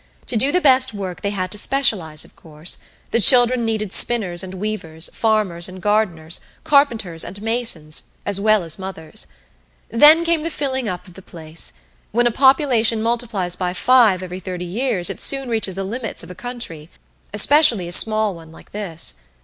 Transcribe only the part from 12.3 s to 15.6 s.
population multiplies by five every thirty years it soon